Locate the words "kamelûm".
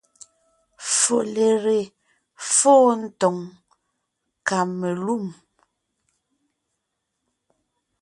4.47-5.25